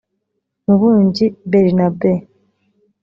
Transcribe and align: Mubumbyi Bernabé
Mubumbyi 0.65 1.25
Bernabé 1.51 2.11